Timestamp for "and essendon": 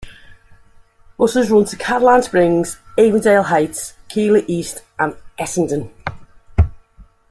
4.97-5.91